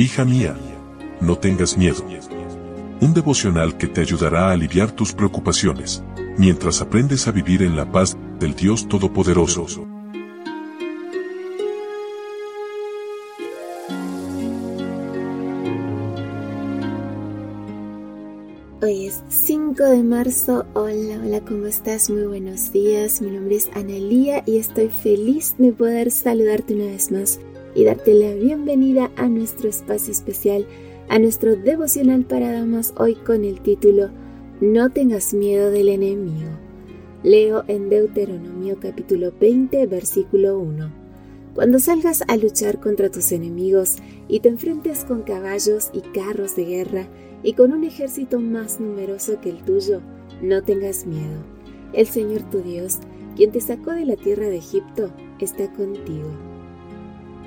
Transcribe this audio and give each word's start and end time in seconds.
Hija 0.00 0.24
mía, 0.24 0.56
no 1.20 1.38
tengas 1.38 1.76
miedo. 1.76 2.04
Un 3.00 3.14
devocional 3.14 3.76
que 3.76 3.88
te 3.88 4.00
ayudará 4.00 4.48
a 4.48 4.52
aliviar 4.52 4.92
tus 4.92 5.12
preocupaciones, 5.12 6.04
mientras 6.36 6.80
aprendes 6.80 7.26
a 7.26 7.32
vivir 7.32 7.64
en 7.64 7.74
la 7.74 7.90
paz 7.90 8.16
del 8.38 8.54
Dios 8.54 8.86
Todopoderoso. 8.86 9.88
Hoy 18.80 19.06
es 19.06 19.24
5 19.28 19.82
de 19.82 20.04
marzo. 20.04 20.64
Hola, 20.74 21.20
hola, 21.24 21.40
¿cómo 21.40 21.66
estás? 21.66 22.08
Muy 22.08 22.22
buenos 22.22 22.70
días. 22.70 23.20
Mi 23.20 23.32
nombre 23.32 23.56
es 23.56 23.68
Analía 23.74 24.44
y 24.46 24.58
estoy 24.58 24.90
feliz 24.90 25.56
de 25.58 25.72
poder 25.72 26.12
saludarte 26.12 26.74
una 26.76 26.84
vez 26.84 27.10
más 27.10 27.40
y 27.74 27.84
darte 27.84 28.14
la 28.14 28.34
bienvenida 28.34 29.10
a 29.16 29.28
nuestro 29.28 29.68
espacio 29.68 30.12
especial, 30.12 30.66
a 31.08 31.18
nuestro 31.18 31.56
devocional 31.56 32.24
para 32.24 32.52
damas 32.52 32.94
hoy 32.96 33.14
con 33.14 33.44
el 33.44 33.60
título 33.60 34.10
No 34.60 34.90
tengas 34.90 35.34
miedo 35.34 35.70
del 35.70 35.88
enemigo. 35.88 36.48
Leo 37.22 37.64
en 37.68 37.88
Deuteronomio 37.88 38.78
capítulo 38.80 39.32
20 39.40 39.86
versículo 39.86 40.58
1. 40.58 40.92
Cuando 41.54 41.80
salgas 41.80 42.22
a 42.28 42.36
luchar 42.36 42.78
contra 42.78 43.10
tus 43.10 43.32
enemigos 43.32 43.96
y 44.28 44.40
te 44.40 44.48
enfrentes 44.48 45.04
con 45.04 45.22
caballos 45.22 45.90
y 45.92 46.00
carros 46.00 46.54
de 46.54 46.64
guerra 46.64 47.08
y 47.42 47.54
con 47.54 47.72
un 47.72 47.84
ejército 47.84 48.40
más 48.40 48.80
numeroso 48.80 49.40
que 49.40 49.50
el 49.50 49.64
tuyo, 49.64 50.00
no 50.42 50.62
tengas 50.62 51.06
miedo. 51.06 51.42
El 51.92 52.06
Señor 52.06 52.42
tu 52.50 52.58
Dios, 52.58 52.98
quien 53.34 53.50
te 53.50 53.60
sacó 53.60 53.92
de 53.92 54.04
la 54.04 54.16
tierra 54.16 54.46
de 54.48 54.58
Egipto, 54.58 55.10
está 55.40 55.72
contigo. 55.72 56.47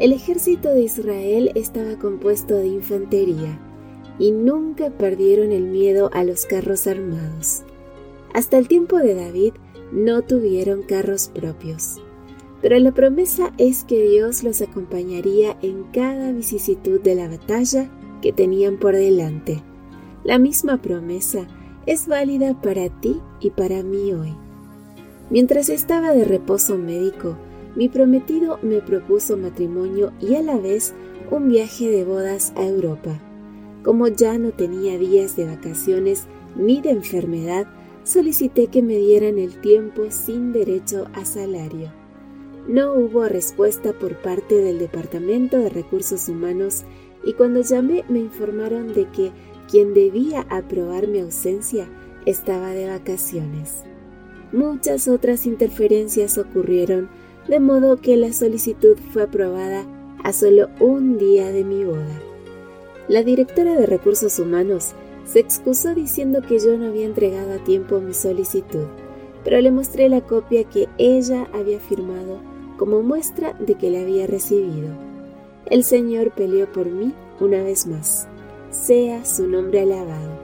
El 0.00 0.14
ejército 0.14 0.70
de 0.70 0.80
Israel 0.80 1.52
estaba 1.56 1.98
compuesto 1.98 2.54
de 2.54 2.68
infantería 2.68 3.60
y 4.18 4.32
nunca 4.32 4.88
perdieron 4.88 5.52
el 5.52 5.64
miedo 5.64 6.08
a 6.14 6.24
los 6.24 6.46
carros 6.46 6.86
armados. 6.86 7.64
Hasta 8.32 8.56
el 8.56 8.66
tiempo 8.66 8.96
de 8.96 9.14
David 9.14 9.52
no 9.92 10.22
tuvieron 10.22 10.84
carros 10.84 11.28
propios. 11.28 12.00
Pero 12.62 12.78
la 12.78 12.92
promesa 12.92 13.52
es 13.58 13.84
que 13.84 14.02
Dios 14.02 14.42
los 14.42 14.62
acompañaría 14.62 15.58
en 15.60 15.82
cada 15.92 16.32
vicisitud 16.32 16.98
de 17.02 17.16
la 17.16 17.28
batalla 17.28 17.90
que 18.22 18.32
tenían 18.32 18.78
por 18.78 18.96
delante. 18.96 19.62
La 20.24 20.38
misma 20.38 20.80
promesa 20.80 21.46
es 21.84 22.06
válida 22.06 22.58
para 22.62 22.88
ti 22.88 23.20
y 23.38 23.50
para 23.50 23.82
mí 23.82 24.14
hoy. 24.14 24.34
Mientras 25.28 25.68
estaba 25.68 26.12
de 26.12 26.24
reposo 26.24 26.78
médico, 26.78 27.36
mi 27.76 27.88
prometido 27.88 28.58
me 28.62 28.80
propuso 28.80 29.36
matrimonio 29.36 30.12
y 30.20 30.34
a 30.34 30.42
la 30.42 30.58
vez 30.58 30.94
un 31.30 31.48
viaje 31.48 31.88
de 31.88 32.04
bodas 32.04 32.52
a 32.56 32.66
Europa. 32.66 33.20
Como 33.84 34.08
ya 34.08 34.38
no 34.38 34.50
tenía 34.50 34.98
días 34.98 35.36
de 35.36 35.46
vacaciones 35.46 36.26
ni 36.56 36.80
de 36.80 36.90
enfermedad, 36.90 37.66
solicité 38.04 38.66
que 38.66 38.82
me 38.82 38.96
dieran 38.96 39.38
el 39.38 39.60
tiempo 39.60 40.06
sin 40.10 40.52
derecho 40.52 41.06
a 41.14 41.24
salario. 41.24 41.92
No 42.68 42.94
hubo 42.94 43.24
respuesta 43.24 43.92
por 43.92 44.16
parte 44.16 44.56
del 44.56 44.78
Departamento 44.78 45.58
de 45.58 45.70
Recursos 45.70 46.28
Humanos 46.28 46.84
y 47.24 47.32
cuando 47.34 47.62
llamé 47.62 48.04
me 48.08 48.18
informaron 48.18 48.92
de 48.92 49.06
que 49.08 49.32
quien 49.70 49.94
debía 49.94 50.46
aprobar 50.50 51.06
mi 51.06 51.20
ausencia 51.20 51.88
estaba 52.26 52.70
de 52.70 52.88
vacaciones. 52.88 53.84
Muchas 54.52 55.08
otras 55.08 55.46
interferencias 55.46 56.36
ocurrieron 56.36 57.08
de 57.48 57.60
modo 57.60 57.96
que 57.96 58.16
la 58.16 58.32
solicitud 58.32 58.96
fue 59.12 59.24
aprobada 59.24 59.84
a 60.22 60.32
solo 60.32 60.68
un 60.80 61.18
día 61.18 61.50
de 61.50 61.64
mi 61.64 61.84
boda. 61.84 62.20
La 63.08 63.22
directora 63.22 63.74
de 63.74 63.86
recursos 63.86 64.38
humanos 64.38 64.92
se 65.24 65.40
excusó 65.40 65.94
diciendo 65.94 66.42
que 66.42 66.58
yo 66.58 66.76
no 66.76 66.86
había 66.86 67.06
entregado 67.06 67.54
a 67.54 67.64
tiempo 67.64 68.00
mi 68.00 68.14
solicitud, 68.14 68.86
pero 69.44 69.60
le 69.60 69.70
mostré 69.70 70.08
la 70.08 70.20
copia 70.20 70.64
que 70.64 70.88
ella 70.98 71.48
había 71.52 71.80
firmado 71.80 72.40
como 72.76 73.02
muestra 73.02 73.54
de 73.54 73.74
que 73.74 73.90
la 73.90 74.00
había 74.00 74.26
recibido. 74.26 74.88
El 75.66 75.84
Señor 75.84 76.32
peleó 76.32 76.70
por 76.72 76.86
mí 76.86 77.12
una 77.38 77.62
vez 77.62 77.86
más. 77.86 78.26
Sea 78.70 79.24
su 79.24 79.46
nombre 79.46 79.80
alabado. 79.82 80.38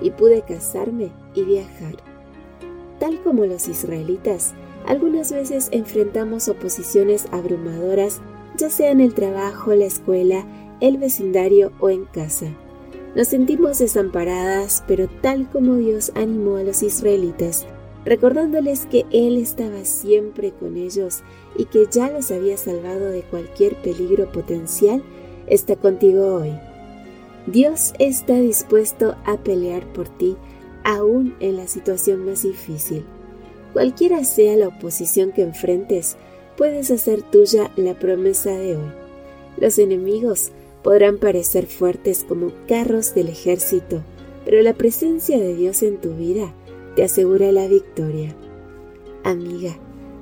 Y 0.00 0.10
pude 0.10 0.42
casarme 0.42 1.12
y 1.34 1.42
viajar. 1.44 1.96
Tal 2.98 3.20
como 3.22 3.46
los 3.46 3.68
israelitas, 3.68 4.54
algunas 4.86 5.32
veces 5.32 5.68
enfrentamos 5.72 6.48
oposiciones 6.48 7.26
abrumadoras, 7.32 8.20
ya 8.56 8.70
sea 8.70 8.90
en 8.90 9.00
el 9.00 9.14
trabajo, 9.14 9.74
la 9.74 9.86
escuela, 9.86 10.46
el 10.80 10.98
vecindario 10.98 11.72
o 11.80 11.90
en 11.90 12.04
casa. 12.04 12.46
Nos 13.14 13.28
sentimos 13.28 13.78
desamparadas, 13.78 14.84
pero 14.86 15.08
tal 15.22 15.48
como 15.50 15.76
Dios 15.76 16.12
animó 16.14 16.56
a 16.56 16.64
los 16.64 16.82
israelitas, 16.82 17.66
recordándoles 18.04 18.86
que 18.86 19.06
Él 19.10 19.38
estaba 19.38 19.84
siempre 19.84 20.52
con 20.52 20.76
ellos 20.76 21.22
y 21.56 21.66
que 21.66 21.86
ya 21.90 22.10
los 22.10 22.30
había 22.30 22.56
salvado 22.56 23.10
de 23.10 23.22
cualquier 23.22 23.76
peligro 23.76 24.30
potencial, 24.30 25.02
está 25.46 25.76
contigo 25.76 26.34
hoy. 26.34 26.52
Dios 27.46 27.94
está 27.98 28.34
dispuesto 28.34 29.16
a 29.24 29.36
pelear 29.36 29.86
por 29.92 30.08
ti, 30.08 30.36
aún 30.82 31.34
en 31.40 31.56
la 31.56 31.68
situación 31.68 32.24
más 32.24 32.42
difícil. 32.42 33.04
Cualquiera 33.74 34.22
sea 34.22 34.56
la 34.56 34.68
oposición 34.68 35.32
que 35.32 35.42
enfrentes, 35.42 36.16
puedes 36.56 36.92
hacer 36.92 37.22
tuya 37.22 37.72
la 37.74 37.94
promesa 37.94 38.52
de 38.52 38.76
hoy. 38.76 38.92
Los 39.58 39.78
enemigos 39.80 40.52
podrán 40.84 41.18
parecer 41.18 41.66
fuertes 41.66 42.24
como 42.24 42.52
carros 42.68 43.16
del 43.16 43.28
ejército, 43.28 44.02
pero 44.44 44.62
la 44.62 44.74
presencia 44.74 45.40
de 45.40 45.56
Dios 45.56 45.82
en 45.82 46.00
tu 46.00 46.14
vida 46.14 46.54
te 46.94 47.02
asegura 47.02 47.50
la 47.50 47.66
victoria. 47.66 48.36
Amiga, 49.24 49.76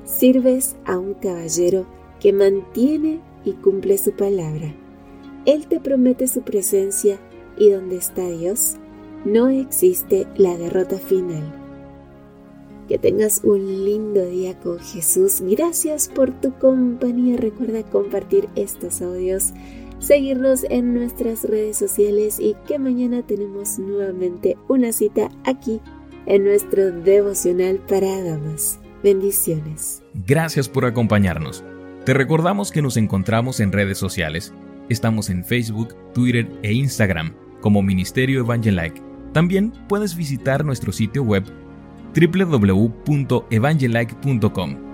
sirves 0.06 0.74
a 0.86 0.98
un 0.98 1.12
caballero 1.12 1.84
que 2.20 2.32
mantiene 2.32 3.20
y 3.44 3.52
cumple 3.52 3.98
su 3.98 4.12
palabra. 4.12 4.74
Él 5.44 5.66
te 5.66 5.78
promete 5.78 6.26
su 6.26 6.40
presencia 6.40 7.18
y 7.58 7.68
donde 7.68 7.96
está 7.96 8.26
Dios, 8.30 8.76
no 9.26 9.48
existe 9.48 10.26
la 10.36 10.56
derrota 10.56 10.96
final. 10.96 11.61
Que 12.88 12.98
tengas 12.98 13.42
un 13.44 13.84
lindo 13.84 14.24
día 14.26 14.58
con 14.58 14.78
Jesús. 14.78 15.40
Gracias 15.40 16.08
por 16.08 16.30
tu 16.40 16.52
compañía. 16.58 17.36
Recuerda 17.36 17.82
compartir 17.84 18.48
estos 18.56 19.00
audios, 19.02 19.52
seguirnos 19.98 20.64
en 20.68 20.94
nuestras 20.94 21.44
redes 21.44 21.78
sociales 21.78 22.38
y 22.40 22.56
que 22.66 22.78
mañana 22.78 23.22
tenemos 23.22 23.78
nuevamente 23.78 24.56
una 24.68 24.92
cita 24.92 25.30
aquí 25.44 25.80
en 26.26 26.44
nuestro 26.44 26.90
devocional 26.90 27.78
para 27.88 28.22
damas. 28.22 28.78
Bendiciones. 29.02 30.02
Gracias 30.26 30.68
por 30.68 30.84
acompañarnos. 30.84 31.64
Te 32.04 32.14
recordamos 32.14 32.72
que 32.72 32.82
nos 32.82 32.96
encontramos 32.96 33.60
en 33.60 33.72
redes 33.72 33.98
sociales. 33.98 34.52
Estamos 34.88 35.30
en 35.30 35.44
Facebook, 35.44 35.94
Twitter 36.12 36.48
e 36.62 36.72
Instagram 36.72 37.32
como 37.60 37.82
Ministerio 37.82 38.40
Evangelike. 38.40 39.00
También 39.32 39.72
puedes 39.88 40.14
visitar 40.14 40.64
nuestro 40.64 40.92
sitio 40.92 41.22
web 41.22 41.44
www.evangelike.com 42.14 44.91